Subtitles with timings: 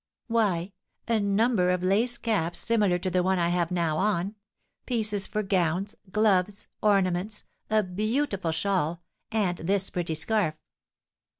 [0.25, 0.73] Why,
[1.07, 4.33] a number of lace caps similar to the one I have now on,
[4.87, 10.55] pieces for gowns, gloves, ornaments, a beautiful shawl, and this pretty scarf.